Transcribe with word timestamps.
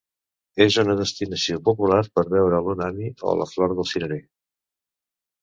És 0.63 0.77
una 0.83 0.95
destinació 1.01 1.59
popular 1.67 1.99
per 2.15 2.23
veure 2.31 2.63
el 2.65 2.71
hanami, 2.75 3.13
o 3.33 3.35
la 3.43 3.49
flor 3.53 3.77
del 3.83 3.91
cirerer. 3.93 4.21